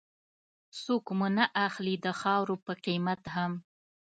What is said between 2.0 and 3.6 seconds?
د خاورو په قيمت هم